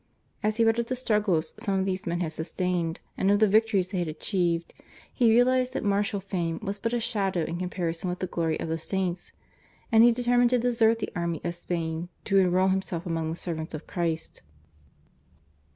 [0.41, 3.47] As he read of the struggles some of these men had sustained and of the
[3.47, 4.73] victories they had achieved
[5.13, 8.67] he realised that martial fame was but a shadow in comparison with the glory of
[8.69, 9.31] the saints,
[9.91, 13.75] and he determined to desert the army of Spain to enrol himself among the servants
[13.75, 14.41] of Christ.